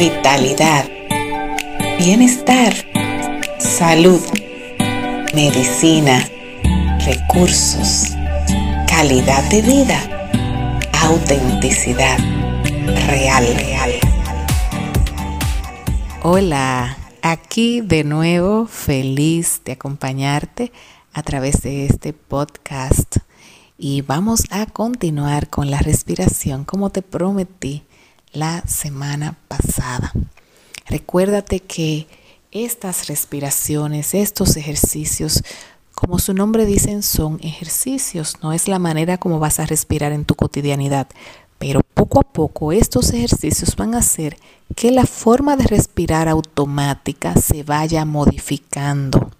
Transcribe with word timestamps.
vitalidad, 0.00 0.88
bienestar, 1.98 2.72
salud, 3.58 4.18
medicina, 5.34 6.26
recursos, 7.04 8.06
calidad 8.88 9.44
de 9.50 9.60
vida, 9.60 10.00
autenticidad, 11.02 12.16
real, 13.08 13.44
real. 13.54 13.90
Hola, 16.22 16.96
aquí 17.20 17.82
de 17.82 18.02
nuevo 18.02 18.64
feliz 18.64 19.60
de 19.66 19.72
acompañarte 19.72 20.72
a 21.12 21.22
través 21.22 21.60
de 21.60 21.84
este 21.84 22.14
podcast 22.14 23.18
y 23.76 24.00
vamos 24.00 24.44
a 24.48 24.64
continuar 24.64 25.50
con 25.50 25.70
la 25.70 25.80
respiración 25.80 26.64
como 26.64 26.88
te 26.88 27.02
prometí 27.02 27.84
la 28.32 28.62
semana 28.66 29.36
pasada. 29.48 30.12
Recuérdate 30.86 31.60
que 31.60 32.06
estas 32.50 33.08
respiraciones, 33.08 34.14
estos 34.14 34.56
ejercicios, 34.56 35.42
como 35.94 36.18
su 36.18 36.34
nombre 36.34 36.66
dicen, 36.66 37.02
son 37.02 37.38
ejercicios, 37.42 38.36
no 38.42 38.52
es 38.52 38.68
la 38.68 38.78
manera 38.78 39.18
como 39.18 39.38
vas 39.38 39.60
a 39.60 39.66
respirar 39.66 40.12
en 40.12 40.24
tu 40.24 40.34
cotidianidad, 40.34 41.08
pero 41.58 41.82
poco 41.94 42.20
a 42.20 42.22
poco 42.22 42.72
estos 42.72 43.12
ejercicios 43.12 43.76
van 43.76 43.94
a 43.94 43.98
hacer 43.98 44.36
que 44.74 44.90
la 44.90 45.06
forma 45.06 45.56
de 45.56 45.64
respirar 45.64 46.28
automática 46.28 47.34
se 47.36 47.62
vaya 47.62 48.04
modificando 48.04 49.30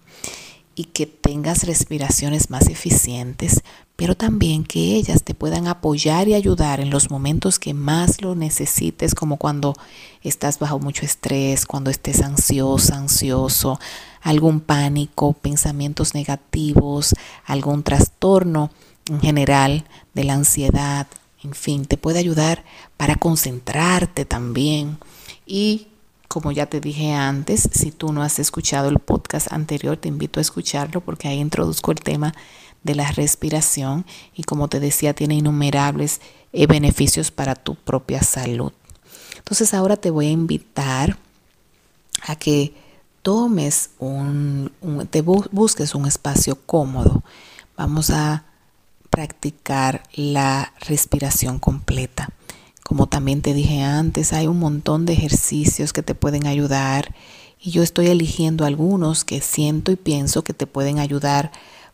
y 0.75 0.85
que 0.85 1.05
tengas 1.05 1.63
respiraciones 1.63 2.49
más 2.49 2.67
eficientes, 2.67 3.63
pero 4.01 4.15
también 4.15 4.63
que 4.63 4.95
ellas 4.95 5.21
te 5.21 5.35
puedan 5.35 5.67
apoyar 5.67 6.27
y 6.27 6.33
ayudar 6.33 6.79
en 6.79 6.89
los 6.89 7.11
momentos 7.11 7.59
que 7.59 7.75
más 7.75 8.23
lo 8.23 8.33
necesites, 8.33 9.13
como 9.13 9.37
cuando 9.37 9.75
estás 10.23 10.57
bajo 10.57 10.79
mucho 10.79 11.05
estrés, 11.05 11.67
cuando 11.67 11.91
estés 11.91 12.23
ansiosa, 12.23 12.97
ansioso, 12.97 13.79
algún 14.23 14.59
pánico, 14.59 15.33
pensamientos 15.33 16.15
negativos, 16.15 17.13
algún 17.45 17.83
trastorno 17.83 18.71
en 19.07 19.21
general 19.21 19.85
de 20.15 20.23
la 20.23 20.33
ansiedad, 20.33 21.05
en 21.43 21.53
fin, 21.53 21.85
te 21.85 21.95
puede 21.95 22.17
ayudar 22.17 22.65
para 22.97 23.17
concentrarte 23.17 24.25
también. 24.25 24.97
Y 25.45 25.89
como 26.27 26.51
ya 26.51 26.65
te 26.65 26.81
dije 26.81 27.13
antes, 27.13 27.69
si 27.71 27.91
tú 27.91 28.11
no 28.13 28.23
has 28.23 28.39
escuchado 28.39 28.89
el 28.89 28.97
podcast 28.97 29.53
anterior, 29.53 29.95
te 29.95 30.07
invito 30.07 30.39
a 30.39 30.41
escucharlo 30.41 31.01
porque 31.01 31.27
ahí 31.27 31.37
introduzco 31.37 31.91
el 31.91 31.99
tema 31.99 32.33
de 32.83 32.95
la 32.95 33.11
respiración 33.11 34.05
y 34.35 34.43
como 34.43 34.67
te 34.67 34.79
decía, 34.79 35.13
tiene 35.13 35.35
innumerables 35.35 36.21
eh, 36.53 36.67
beneficios 36.67 37.31
para 37.31 37.55
tu 37.55 37.75
propia 37.75 38.21
salud. 38.23 38.73
Entonces 39.37 39.73
ahora 39.73 39.97
te 39.97 40.09
voy 40.09 40.27
a 40.27 40.31
invitar 40.31 41.17
a 42.23 42.35
que 42.35 42.73
tomes 43.21 43.91
un, 43.99 44.71
te 45.09 45.21
busques 45.21 45.95
un 45.95 46.05
espacio 46.05 46.55
cómodo. 46.65 47.23
Vamos 47.77 48.09
a 48.09 48.45
practicar 49.09 50.03
la 50.13 50.73
respiración 50.79 51.59
completa. 51.59 52.29
Como 52.83 53.07
también 53.07 53.41
te 53.41 53.53
dije 53.53 53.81
antes, 53.81 54.33
hay 54.33 54.47
un 54.47 54.59
montón 54.59 55.05
de 55.05 55.13
ejercicios 55.13 55.93
que 55.93 56.03
te 56.03 56.15
pueden 56.15 56.47
ayudar 56.47 57.15
y 57.59 57.71
yo 57.71 57.83
estoy 57.83 58.07
eligiendo 58.07 58.65
algunos 58.65 59.23
que 59.23 59.39
siento 59.39 59.91
y 59.91 59.95
pienso 59.95 60.43
que 60.43 60.53
te 60.53 60.67
pueden 60.67 60.99
ayudar 60.99 61.51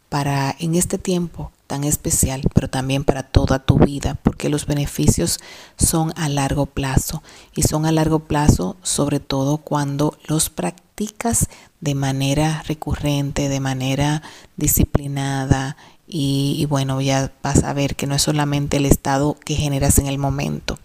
para 0.09 0.55
en 0.59 0.75
este 0.75 0.97
tiempo 0.97 1.51
tan 1.67 1.83
especial, 1.83 2.43
pero 2.53 2.69
también 2.69 3.03
para 3.03 3.23
toda 3.23 3.59
tu 3.59 3.77
vida, 3.77 4.17
porque 4.23 4.49
los 4.49 4.65
beneficios 4.65 5.39
son 5.77 6.13
a 6.15 6.29
largo 6.29 6.65
plazo 6.65 7.21
y 7.53 7.63
son 7.63 7.85
a 7.85 7.91
largo 7.91 8.19
plazo 8.19 8.77
sobre 8.81 9.19
todo 9.19 9.57
cuando 9.57 10.17
los 10.27 10.49
practicas 10.49 11.49
de 11.81 11.93
manera 11.93 12.63
recurrente, 12.67 13.49
de 13.49 13.59
manera 13.59 14.23
disciplinada 14.55 15.75
y, 16.07 16.65
bueno, 16.69 17.01
ya 17.01 17.33
vas 17.43 17.65
a 17.65 17.73
ver 17.73 17.97
que 17.97 18.07
no 18.07 18.15
es 18.15 18.21
solamente 18.21 18.77
el 18.77 18.85
estado 18.85 19.37
que 19.43 19.55
generas 19.55 19.99
en 19.99 20.07
el 20.07 20.17
momento. 20.17 20.79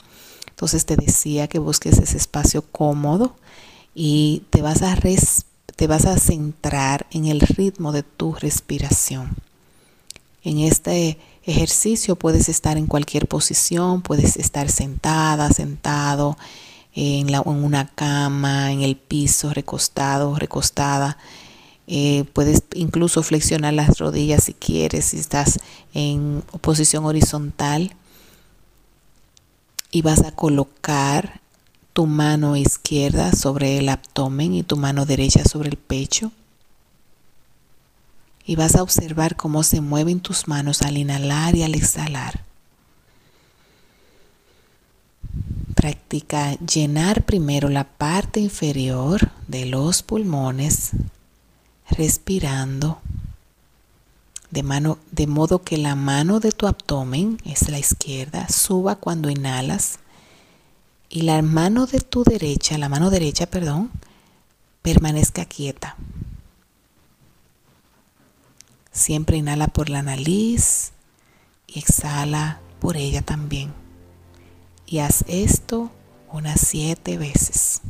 Entonces 0.48 0.84
te 0.84 0.96
decía 0.96 1.46
que 1.46 1.60
busques 1.60 1.98
ese 1.98 2.16
espacio 2.16 2.62
cómodo 2.62 3.36
y 3.94 4.42
te 4.50 4.62
vas 4.62 4.82
a, 4.82 4.96
te 5.82 5.88
vas 5.88 6.06
a 6.06 6.16
centrar 6.16 7.08
en 7.10 7.24
el 7.24 7.40
ritmo 7.40 7.90
de 7.90 8.04
tu 8.04 8.34
respiración. 8.34 9.34
En 10.44 10.60
este 10.60 11.18
ejercicio 11.42 12.14
puedes 12.14 12.48
estar 12.48 12.76
en 12.76 12.86
cualquier 12.86 13.26
posición, 13.26 14.00
puedes 14.00 14.36
estar 14.36 14.70
sentada, 14.70 15.50
sentado, 15.50 16.38
en, 16.94 17.32
la, 17.32 17.40
una 17.40 17.88
cama, 17.88 18.70
en 18.70 18.82
el 18.82 18.94
piso, 18.94 19.52
recostado, 19.52 20.36
recostada. 20.36 21.18
Eh, 21.88 22.26
puedes 22.32 22.62
incluso 22.74 23.24
flexionar 23.24 23.74
las 23.74 23.98
rodillas 23.98 24.44
si 24.44 24.54
quieres, 24.54 25.06
si 25.06 25.18
estás 25.18 25.58
en 25.94 26.44
posición 26.60 27.06
horizontal. 27.06 27.96
Y 29.90 30.02
vas 30.02 30.20
a 30.20 30.30
colocar 30.30 31.41
tu 31.92 32.06
mano 32.06 32.56
izquierda 32.56 33.32
sobre 33.32 33.78
el 33.78 33.88
abdomen 33.88 34.54
y 34.54 34.62
tu 34.62 34.76
mano 34.76 35.04
derecha 35.06 35.44
sobre 35.44 35.68
el 35.68 35.76
pecho. 35.76 36.32
Y 38.44 38.56
vas 38.56 38.74
a 38.74 38.82
observar 38.82 39.36
cómo 39.36 39.62
se 39.62 39.80
mueven 39.80 40.20
tus 40.20 40.48
manos 40.48 40.82
al 40.82 40.98
inhalar 40.98 41.54
y 41.54 41.62
al 41.62 41.74
exhalar. 41.74 42.40
Practica 45.74 46.54
llenar 46.58 47.24
primero 47.24 47.68
la 47.68 47.84
parte 47.84 48.40
inferior 48.40 49.30
de 49.48 49.66
los 49.66 50.02
pulmones 50.02 50.90
respirando 51.90 53.00
de, 54.52 55.26
modo 55.26 55.62
que 55.62 55.78
la 55.78 55.94
mano 55.94 56.38
de 56.38 56.52
tu 56.52 56.66
abdomen, 56.66 57.38
es 57.44 57.70
la 57.70 57.78
izquierda, 57.78 58.48
suba 58.48 58.96
cuando 58.96 59.30
inhalas 59.30 59.98
y 61.12 61.22
la 61.22 61.42
mano 61.42 61.84
de 61.84 62.00
tu 62.00 62.24
derecha, 62.24 62.78
la 62.78 62.88
mano 62.88 63.10
derecha, 63.10 63.44
perdón, 63.44 63.90
permanezca 64.80 65.44
quieta. 65.44 65.94
Siempre 68.90 69.36
inhala 69.36 69.66
por 69.66 69.90
la 69.90 70.02
nariz 70.02 70.92
y 71.66 71.80
exhala 71.80 72.60
por 72.80 72.96
ella 72.96 73.20
también. 73.20 73.74
Y 74.86 75.00
haz 75.00 75.26
esto 75.28 75.90
unas 76.30 76.62
siete 76.62 77.18
veces. 77.18 77.82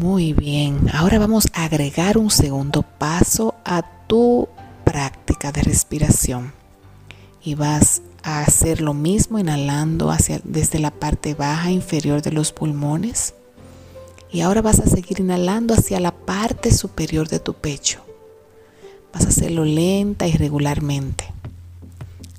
Muy 0.00 0.32
bien, 0.32 0.88
ahora 0.94 1.18
vamos 1.18 1.48
a 1.52 1.64
agregar 1.64 2.16
un 2.16 2.30
segundo 2.30 2.80
paso 2.80 3.54
a 3.66 3.82
tu 4.06 4.48
práctica 4.82 5.52
de 5.52 5.60
respiración. 5.60 6.54
Y 7.44 7.54
vas 7.54 8.00
a 8.22 8.40
hacer 8.40 8.80
lo 8.80 8.94
mismo 8.94 9.38
inhalando 9.38 10.10
hacia, 10.10 10.40
desde 10.42 10.78
la 10.78 10.90
parte 10.90 11.34
baja 11.34 11.70
inferior 11.70 12.22
de 12.22 12.32
los 12.32 12.50
pulmones. 12.50 13.34
Y 14.32 14.40
ahora 14.40 14.62
vas 14.62 14.80
a 14.80 14.86
seguir 14.86 15.20
inhalando 15.20 15.74
hacia 15.74 16.00
la 16.00 16.12
parte 16.12 16.72
superior 16.72 17.28
de 17.28 17.38
tu 17.38 17.52
pecho. 17.52 18.02
Vas 19.12 19.26
a 19.26 19.28
hacerlo 19.28 19.66
lenta 19.66 20.26
y 20.26 20.32
regularmente. 20.32 21.26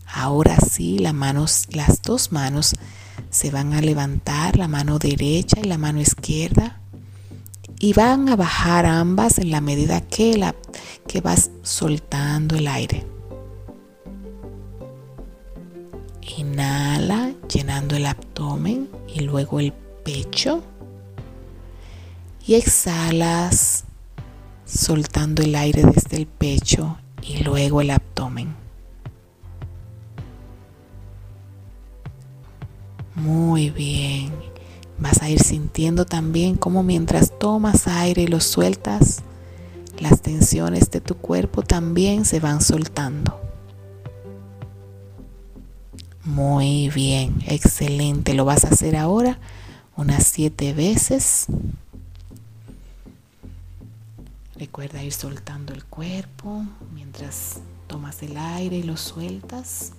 Ahora 0.08 0.58
sí, 0.58 0.97
las 0.97 2.02
dos 2.02 2.32
manos 2.32 2.74
se 3.30 3.52
van 3.52 3.74
a 3.74 3.82
levantar, 3.82 4.58
la 4.58 4.68
mano 4.68 4.97
derecha 4.97 5.59
y 5.62 5.68
la 5.68 5.78
mano 5.78 6.02
izquierda 6.02 6.81
y 7.82 7.94
van 7.94 8.30
a 8.30 8.36
bajar 8.36 8.86
ambas 8.86 9.40
en 9.40 9.50
la 9.50 9.60
medida 9.60 10.02
que, 10.02 10.38
la, 10.38 10.56
que 11.08 11.20
vas 11.20 11.50
soltando 11.64 12.56
el 12.56 12.68
aire. 12.68 13.08
Inhala 16.38 17.34
llenando 17.52 17.96
el 17.96 18.06
abdomen 18.06 18.88
y 19.12 19.22
luego 19.22 19.60
el 19.60 19.74
pecho. 20.04 20.64
Y 22.46 22.54
exhalas 22.54 23.86
soltando 24.64 25.42
el 25.42 25.56
aire 25.56 25.82
desde 25.84 26.18
el 26.18 26.28
pecho 26.28 27.00
y 27.24 27.44
luego 27.44 27.82
el 27.82 27.90
abdomen. 27.90 28.56
Muy 33.16 33.72
bien. 33.72 34.51
Vas 35.02 35.24
a 35.24 35.30
ir 35.30 35.42
sintiendo 35.42 36.06
también 36.06 36.58
cómo 36.58 36.84
mientras 36.84 37.38
tomas 37.40 37.88
aire 37.88 38.22
y 38.22 38.28
lo 38.28 38.40
sueltas, 38.40 39.24
las 40.00 40.22
tensiones 40.22 40.92
de 40.92 41.02
tu 41.02 41.16
cuerpo 41.18 41.64
también 41.64 42.24
se 42.24 42.40
van 42.40 42.62
soltando. 42.62 43.42
Muy 46.24 46.90
bien, 46.90 47.42
excelente. 47.48 48.36
Lo 48.36 48.46
vas 48.46 48.64
a 48.64 48.70
hacer 48.70 48.96
ahora 48.96 49.40
unas 49.98 50.24
siete 50.28 50.72
veces. 50.74 51.47
Recuerda 54.56 55.04
ir 55.04 55.14
soltando 55.14 55.74
el 55.74 55.84
cuerpo 55.84 56.64
mientras 56.94 57.62
tomas 57.88 58.22
el 58.22 58.38
aire 58.38 58.78
y 58.78 58.84
lo 58.84 58.97
sueltas. 58.97 59.94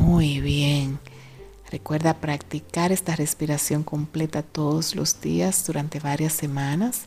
Muy 0.00 0.40
bien. 0.40 0.98
Recuerda 1.70 2.20
practicar 2.20 2.92
esta 2.92 3.16
respiración 3.16 3.82
completa 3.82 4.42
todos 4.42 4.94
los 4.94 5.20
días 5.20 5.66
durante 5.66 5.98
varias 5.98 6.32
semanas 6.32 7.06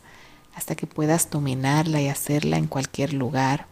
hasta 0.53 0.75
que 0.75 0.88
puedas 0.88 1.30
dominarla 1.30 2.01
y 2.01 2.09
hacerla 2.09 2.57
en 2.57 2.68
cualquier 2.68 3.13
lugar. 3.13 3.68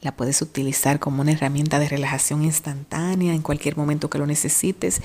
La 0.00 0.14
puedes 0.14 0.40
utilizar 0.42 1.00
como 1.00 1.22
una 1.22 1.32
herramienta 1.32 1.80
de 1.80 1.88
relajación 1.88 2.44
instantánea 2.44 3.34
en 3.34 3.42
cualquier 3.42 3.76
momento 3.76 4.08
que 4.08 4.18
lo 4.18 4.26
necesites 4.26 5.02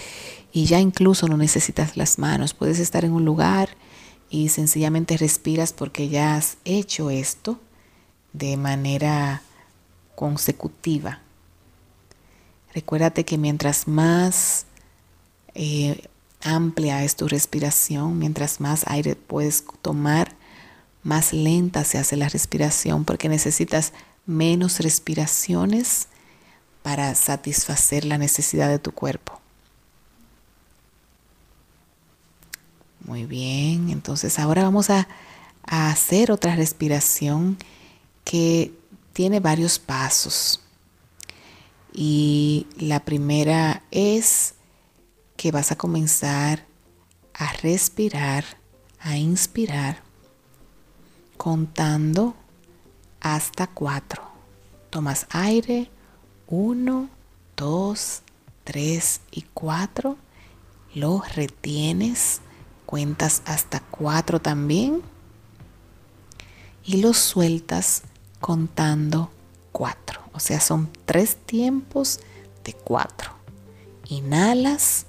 y 0.52 0.66
ya 0.66 0.80
incluso 0.80 1.28
no 1.28 1.38
necesitas 1.38 1.98
las 1.98 2.20
manos. 2.20 2.54
Puedes 2.54 2.78
estar 2.78 3.04
en 3.04 3.14
un 3.14 3.26
lugar 3.26 3.70
y 4.30 4.50
sencillamente 4.50 5.18
respiras 5.18 5.74
porque 5.74 6.10
ya 6.10 6.36
has 6.36 6.58
hecho 6.66 7.10
esto 7.10 7.60
de 8.34 8.58
manera 8.58 9.42
consecutiva 10.16 11.23
Recuérdate 12.74 13.24
que 13.24 13.38
mientras 13.38 13.88
más 13.88 14.66
eh, 15.54 16.08
amplia 16.42 17.04
es 17.04 17.16
tu 17.16 17.28
respiración, 17.28 18.18
mientras 18.18 18.60
más 18.60 18.84
aire 18.88 19.16
puedes 19.16 19.64
tomar, 19.82 20.36
más 21.04 21.34
lenta 21.34 21.84
se 21.84 21.98
hace 21.98 22.18
la 22.18 22.30
respiración 22.30 23.06
porque 23.06 23.30
necesitas 23.30 23.94
menos 24.26 24.80
respiraciones 24.80 26.08
para 26.82 27.14
satisfacer 27.16 28.06
la 28.06 28.18
necesidad 28.18 28.70
de 28.70 28.80
tu 28.80 28.92
cuerpo. 28.92 29.40
Muy 33.06 33.26
bien, 33.26 33.90
entonces 33.90 34.40
ahora 34.40 34.64
vamos 34.64 34.90
a, 34.90 35.08
a 35.66 35.90
hacer 35.90 36.32
otra 36.32 36.56
respiración 36.56 37.58
que 38.24 38.74
tiene 39.12 39.40
varios 39.40 39.78
pasos. 39.78 40.63
Y 41.94 42.66
la 42.78 43.06
primera 43.06 43.84
es 43.92 44.56
que 45.38 45.52
vas 45.52 45.72
a 45.72 45.78
comenzar 45.78 46.66
a 47.36 47.54
respirar, 47.62 48.44
a 49.00 49.18
inspirar, 49.18 50.02
contando 51.38 52.36
hasta 53.22 53.68
cuatro. 53.68 54.24
Tomas 54.90 55.28
aire, 55.30 55.92
uno, 56.48 57.10
dos, 57.56 58.22
tres 58.64 59.22
y 59.32 59.44
cuatro. 59.54 60.18
Lo 60.96 61.22
retienes, 61.36 62.42
cuentas 62.86 63.44
hasta 63.46 63.82
cuatro 63.82 64.40
también. 64.40 65.02
Y 66.84 67.02
lo 67.02 67.14
sueltas 67.14 68.04
contando 68.40 69.32
cuatro. 69.72 70.23
O 70.34 70.40
sea, 70.40 70.60
son 70.60 70.90
tres 71.06 71.38
tiempos 71.46 72.20
de 72.64 72.74
cuatro. 72.74 73.32
Inhalas, 74.08 75.06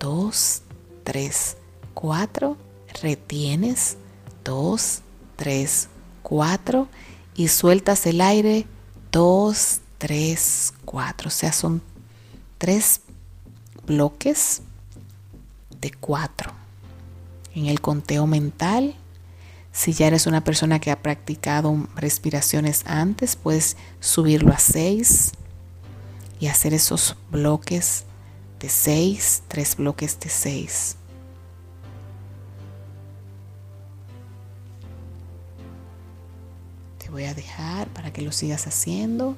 dos, 0.00 0.62
tres, 1.04 1.56
cuatro. 1.94 2.56
Retienes, 3.02 3.96
dos, 4.44 5.02
tres, 5.36 5.88
cuatro. 6.22 6.88
Y 7.34 7.48
sueltas 7.48 8.06
el 8.06 8.20
aire, 8.20 8.66
dos, 9.12 9.80
tres, 9.98 10.72
cuatro. 10.84 11.28
O 11.28 11.32
sea, 11.32 11.52
son 11.52 11.82
tres 12.58 13.02
bloques 13.86 14.62
de 15.80 15.92
cuatro. 15.92 16.52
En 17.54 17.66
el 17.66 17.80
conteo 17.80 18.26
mental 18.26 18.94
si 19.76 19.92
ya 19.92 20.06
eres 20.06 20.26
una 20.26 20.42
persona 20.42 20.80
que 20.80 20.90
ha 20.90 21.02
practicado 21.02 21.86
respiraciones 21.96 22.82
antes, 22.86 23.36
puedes 23.36 23.76
subirlo 24.00 24.54
a 24.54 24.58
6 24.58 25.32
y 26.40 26.46
hacer 26.46 26.72
esos 26.72 27.14
bloques 27.30 28.06
de 28.58 28.70
6, 28.70 29.42
tres 29.48 29.76
bloques 29.76 30.18
de 30.18 30.30
6. 30.30 30.96
Te 36.96 37.10
voy 37.10 37.24
a 37.24 37.34
dejar 37.34 37.88
para 37.88 38.14
que 38.14 38.22
lo 38.22 38.32
sigas 38.32 38.66
haciendo. 38.66 39.36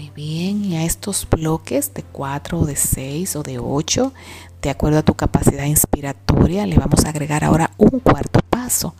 Muy 0.00 0.08
bien, 0.16 0.64
y 0.64 0.78
a 0.78 0.84
estos 0.84 1.28
bloques 1.28 1.92
de 1.92 2.02
4 2.02 2.60
o 2.60 2.64
de 2.64 2.74
6 2.74 3.36
o 3.36 3.42
de 3.42 3.58
8, 3.58 4.14
de 4.62 4.70
acuerdo 4.70 5.00
a 5.00 5.02
tu 5.02 5.12
capacidad 5.12 5.66
inspiratoria, 5.66 6.64
le 6.64 6.78
vamos 6.78 7.04
a 7.04 7.10
agregar 7.10 7.44
ahora 7.44 7.72
un 7.76 8.00
cuarto 8.00 8.40
paso, 8.48 8.94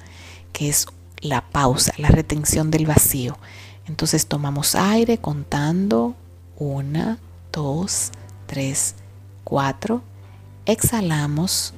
que 0.52 0.68
es 0.68 0.86
la 1.22 1.40
pausa, 1.40 1.94
la 1.96 2.08
retención 2.08 2.70
del 2.70 2.84
vacío. 2.84 3.38
Entonces 3.86 4.26
tomamos 4.26 4.74
aire 4.74 5.16
contando 5.16 6.16
1, 6.58 7.16
2, 7.50 8.10
3, 8.46 8.94
4. 9.44 10.02
Exhalamos 10.66 11.72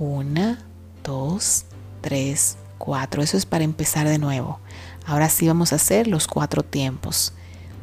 1, 0.00 0.56
2, 1.04 1.64
3, 2.00 2.56
4. 2.78 3.22
Eso 3.22 3.36
es 3.36 3.46
para 3.46 3.62
empezar 3.62 4.08
de 4.08 4.18
nuevo. 4.18 4.58
Ahora 5.06 5.28
sí 5.28 5.46
vamos 5.46 5.72
a 5.72 5.76
hacer 5.76 6.08
los 6.08 6.26
cuatro 6.26 6.64
tiempos. 6.64 7.34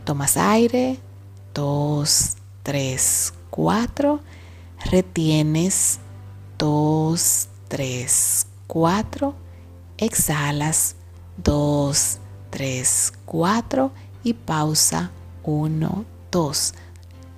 Tomas 0.04 0.36
aire, 0.38 1.00
2, 1.54 2.36
3, 2.64 3.34
4. 3.50 4.20
Retienes, 4.92 6.00
2, 6.58 7.50
3, 7.68 8.48
4. 8.68 9.36
Exhalas, 9.98 10.96
2, 11.44 12.20
3, 12.50 13.14
4. 13.26 13.92
Y 14.24 14.34
pausa, 14.34 15.12
1, 15.44 16.06
2. 16.32 16.74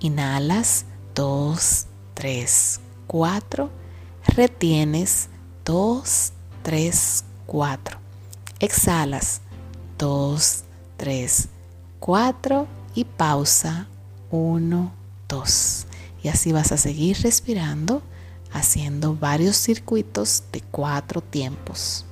Inhalas, 0.00 0.86
2, 1.14 1.86
3, 2.14 2.80
4. 3.06 3.70
Retienes, 4.26 5.28
2, 5.64 6.32
3, 6.62 7.24
4. 7.46 7.98
Exhalas, 8.60 9.40
2, 9.98 10.64
3, 10.96 11.48
4. 12.04 12.04
4 12.04 12.66
y 12.94 13.04
pausa 13.06 13.86
1, 14.30 14.92
2. 15.26 15.86
Y 16.22 16.28
así 16.28 16.52
vas 16.52 16.70
a 16.70 16.76
seguir 16.76 17.16
respirando 17.22 18.02
haciendo 18.52 19.16
varios 19.16 19.56
circuitos 19.56 20.42
de 20.52 20.60
cuatro 20.60 21.22
tiempos. 21.22 22.04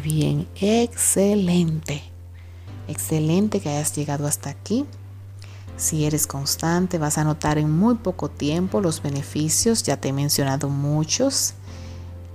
Bien, 0.00 0.48
excelente. 0.56 2.02
Excelente 2.88 3.60
que 3.60 3.68
hayas 3.68 3.94
llegado 3.94 4.26
hasta 4.26 4.50
aquí. 4.50 4.86
Si 5.76 6.04
eres 6.04 6.26
constante, 6.26 6.98
vas 6.98 7.18
a 7.18 7.24
notar 7.24 7.56
en 7.56 7.70
muy 7.70 7.94
poco 7.94 8.28
tiempo 8.28 8.80
los 8.80 9.00
beneficios. 9.02 9.82
Ya 9.82 9.96
te 9.96 10.08
he 10.08 10.12
mencionado 10.12 10.68
muchos. 10.68 11.54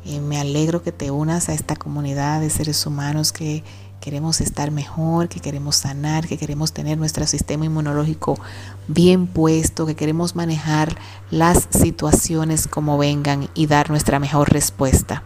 Eh, 0.06 0.20
me 0.20 0.40
alegro 0.40 0.82
que 0.82 0.92
te 0.92 1.12
unas 1.12 1.50
a 1.50 1.54
esta 1.54 1.76
comunidad 1.76 2.40
de 2.40 2.50
seres 2.50 2.86
humanos 2.86 3.32
que 3.32 3.64
queremos 4.00 4.40
estar 4.40 4.72
mejor, 4.72 5.30
que 5.30 5.40
queremos 5.40 5.78
sanar, 5.78 6.28
que 6.28 6.38
queremos 6.38 6.72
tener 6.74 6.98
nuestro 6.98 7.26
sistema 7.28 7.66
inmunológico 7.66 8.40
bien 8.88 9.28
puesto, 9.28 9.86
que 9.86 9.96
queremos 9.96 10.36
manejar 10.36 10.96
las 11.32 11.68
situaciones 11.72 12.68
como 12.68 12.98
vengan 12.98 13.50
y 13.56 13.66
dar 13.68 13.90
nuestra 13.90 14.20
mejor 14.20 14.54
respuesta. 14.54 15.24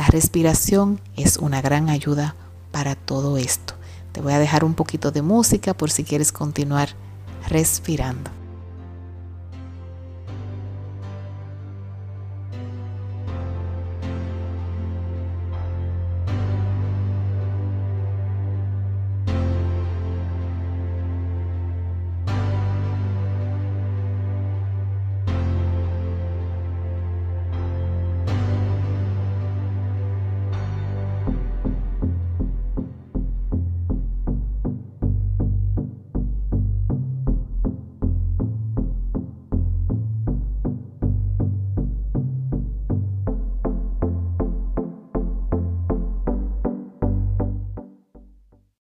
La 0.00 0.06
respiración 0.06 0.98
es 1.14 1.36
una 1.36 1.60
gran 1.60 1.90
ayuda 1.90 2.34
para 2.72 2.94
todo 2.94 3.36
esto. 3.36 3.74
Te 4.12 4.22
voy 4.22 4.32
a 4.32 4.38
dejar 4.38 4.64
un 4.64 4.72
poquito 4.72 5.10
de 5.10 5.20
música 5.20 5.74
por 5.74 5.90
si 5.90 6.04
quieres 6.04 6.32
continuar 6.32 6.88
respirando. 7.50 8.30